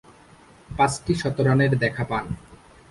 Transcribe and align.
পাঁচটি 0.69 1.13
শতরানের 1.15 1.71
দেখা 1.77 2.03
পান। 2.03 2.25